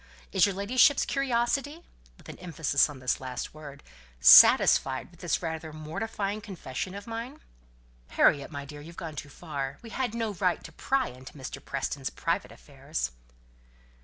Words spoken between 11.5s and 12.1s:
Preston's